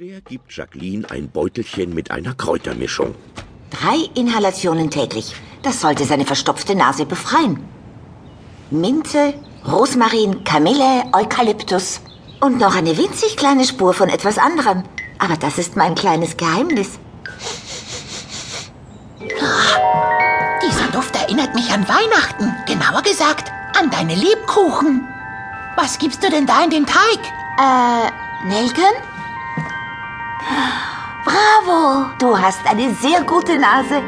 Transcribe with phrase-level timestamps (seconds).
[0.00, 3.14] Claire gibt Jacqueline ein Beutelchen mit einer Kräutermischung.
[3.68, 5.34] Drei Inhalationen täglich.
[5.62, 7.62] Das sollte seine verstopfte Nase befreien.
[8.70, 9.34] Minze,
[9.70, 12.00] Rosmarin, Kamille, Eukalyptus.
[12.40, 14.84] Und noch eine winzig kleine Spur von etwas anderem.
[15.18, 16.98] Aber das ist mein kleines Geheimnis.
[20.62, 22.54] Dieser Duft erinnert mich an Weihnachten.
[22.66, 25.06] Genauer gesagt, an deine Lebkuchen.
[25.76, 27.20] Was gibst du denn da in den Teig?
[27.58, 29.10] Äh, Nelken?
[31.24, 32.06] Bravo!
[32.18, 34.02] Du hast eine sehr gute Nase.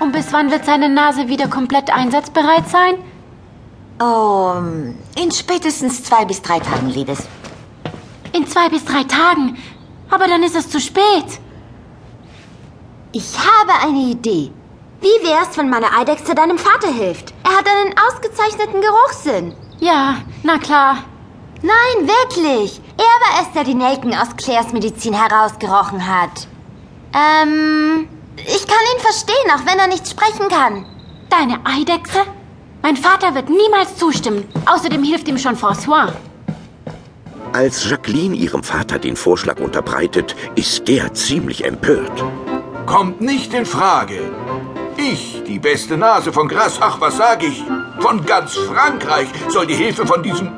[0.00, 2.94] Und bis wann wird seine Nase wieder komplett einsatzbereit sein?
[3.98, 4.54] Oh,
[5.20, 7.26] in spätestens zwei bis drei Tagen, Liebes.
[8.32, 9.56] In zwei bis drei Tagen.
[10.10, 11.40] Aber dann ist es zu spät.
[13.12, 14.52] Ich habe eine Idee.
[15.00, 17.32] Wie wär's, wenn meine Eidechse deinem Vater hilft?
[17.44, 19.54] Er hat einen ausgezeichneten Geruchssinn.
[19.80, 20.98] Ja, na klar.
[21.62, 22.80] Nein, wirklich.
[22.98, 26.48] Er war es, der die Nelken aus Claires Medizin herausgerochen hat.
[27.14, 30.86] Ähm, ich kann ihn verstehen, auch wenn er nicht sprechen kann.
[31.30, 32.20] Deine Eidechse?
[32.82, 34.46] Mein Vater wird niemals zustimmen.
[34.66, 36.12] Außerdem hilft ihm schon François.
[37.52, 42.22] Als Jacqueline ihrem Vater den Vorschlag unterbreitet, ist der ziemlich empört.
[42.86, 44.20] Kommt nicht in Frage.
[44.96, 47.62] Ich, die beste Nase von Gras, ach, was sag ich?
[48.00, 50.50] Von ganz Frankreich soll die Hilfe von diesem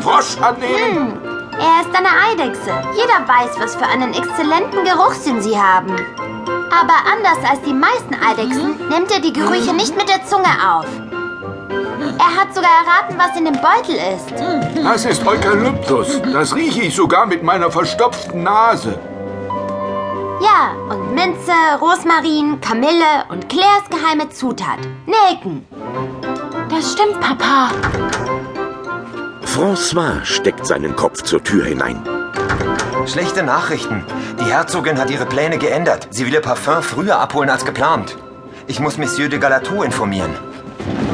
[0.00, 1.27] Frosch annehmen?
[1.60, 2.70] Er ist eine Eidechse.
[2.94, 5.96] Jeder weiß, was für einen exzellenten Geruchssinn sie haben.
[6.70, 10.86] Aber anders als die meisten Eidechsen nimmt er die Gerüche nicht mit der Zunge auf.
[12.18, 14.84] Er hat sogar erraten, was in dem Beutel ist.
[14.84, 16.20] Das ist Eukalyptus.
[16.32, 18.98] Das rieche ich sogar mit meiner verstopften Nase.
[20.40, 24.78] Ja, und Minze, Rosmarin, Kamille und Claires geheime Zutat.
[25.06, 25.66] Nelken.
[26.70, 27.70] Das stimmt, Papa.
[29.54, 32.02] François steckt seinen Kopf zur Tür hinein.
[33.06, 34.04] Schlechte Nachrichten.
[34.38, 36.08] Die Herzogin hat ihre Pläne geändert.
[36.10, 38.18] Sie will ihr Parfum früher abholen als geplant.
[38.66, 40.30] Ich muss Monsieur de Galatou informieren.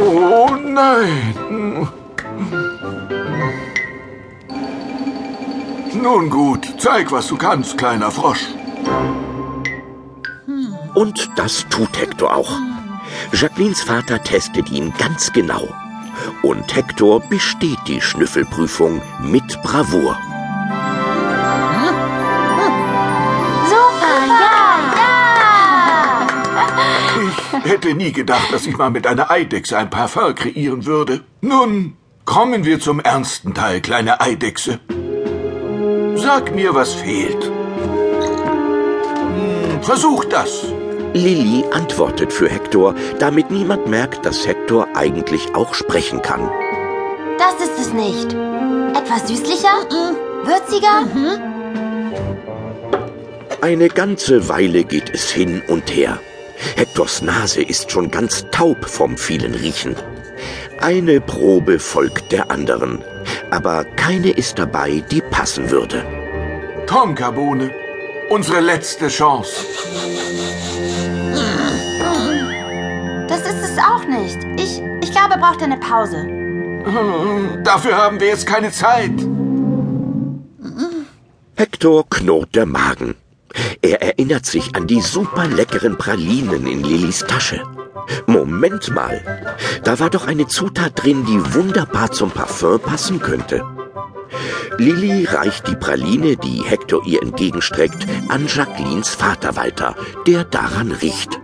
[0.00, 1.88] Oh nein.
[5.94, 8.46] Nun gut, zeig, was du kannst, kleiner Frosch.
[10.94, 12.58] Und das tut Hector auch.
[13.32, 15.68] Jacquelines Vater testet ihn ganz genau.
[16.42, 20.16] Und Hector besteht die Schnüffelprüfung mit Bravour.
[23.68, 24.62] Super, ja,
[27.64, 31.20] Ich hätte nie gedacht, dass ich mal mit einer Eidechse ein Parfum kreieren würde.
[31.40, 34.80] Nun, kommen wir zum ernsten Teil, kleine Eidechse.
[36.16, 37.44] Sag mir, was fehlt.
[39.34, 40.71] Hm, versuch das.
[41.14, 46.50] Lilly antwortet für Hector, damit niemand merkt, dass Hector eigentlich auch sprechen kann.
[47.38, 48.32] Das ist es nicht.
[48.96, 49.88] Etwas süßlicher?
[50.44, 51.06] Würziger?
[53.60, 56.18] Eine ganze Weile geht es hin und her.
[56.76, 59.96] Hectors Nase ist schon ganz taub vom vielen Riechen.
[60.80, 63.04] Eine Probe folgt der anderen,
[63.50, 66.04] aber keine ist dabei, die passen würde.
[66.86, 67.81] Tonkabohne.
[68.32, 69.52] Unsere letzte Chance.
[73.28, 74.38] Das ist es auch nicht.
[74.56, 76.26] Ich, ich glaube, er braucht eine Pause.
[77.62, 79.12] Dafür haben wir jetzt keine Zeit.
[81.56, 83.16] Hector knurrt der Magen.
[83.82, 87.60] Er erinnert sich an die super leckeren Pralinen in Lillys Tasche.
[88.24, 89.20] Moment mal,
[89.84, 93.62] da war doch eine Zutat drin, die wunderbar zum Parfum passen könnte.
[94.78, 99.94] Lilly reicht die Praline, die Hector ihr entgegenstreckt, an Jacquelines Vater weiter,
[100.26, 101.40] der daran riecht.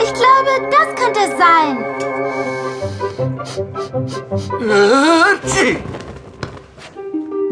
[0.00, 1.84] Ich glaube, das könnte es sein.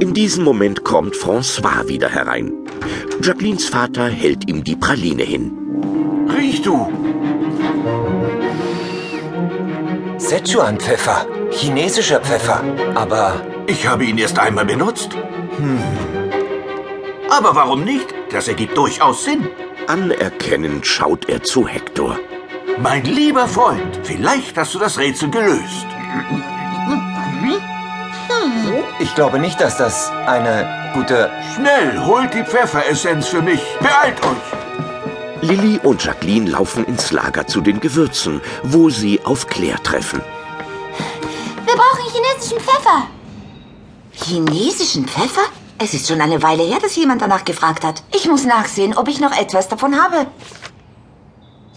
[0.00, 2.52] In diesem Moment kommt François wieder herein.
[3.22, 5.52] Jacquelines Vater hält ihm die Praline hin.
[6.28, 6.90] Riech du.
[10.18, 11.26] Szechuan-Pfeffer.
[11.50, 12.62] Chinesischer Pfeffer.
[12.94, 13.40] Aber
[13.72, 15.14] Ich habe ihn erst einmal benutzt.
[15.56, 15.82] Hm.
[17.30, 18.06] Aber warum nicht?
[18.30, 19.48] Das ergibt durchaus Sinn.
[19.86, 22.18] Anerkennend schaut er zu Hector.
[22.76, 25.86] Mein lieber Freund, vielleicht hast du das Rätsel gelöst.
[28.98, 31.30] ich glaube nicht, dass das eine gute...
[31.54, 33.62] Schnell, holt die Pfefferessenz für mich.
[33.80, 35.48] Beeilt euch.
[35.48, 40.20] Lilly und Jacqueline laufen ins Lager zu den Gewürzen, wo sie auf Claire treffen.
[41.64, 43.08] Wir brauchen chinesischen Pfeffer.
[44.14, 45.42] Chinesischen Pfeffer?
[45.78, 48.02] Es ist schon eine Weile her, dass jemand danach gefragt hat.
[48.14, 50.26] Ich muss nachsehen, ob ich noch etwas davon habe.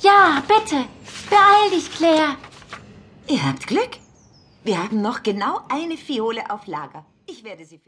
[0.02, 0.86] Ja, bitte.
[1.30, 2.36] Beeil dich, Claire.
[3.28, 3.98] Ihr habt Glück.
[4.64, 7.06] Wir haben noch genau eine Fiole auf Lager.
[7.26, 7.84] Ich werde sie für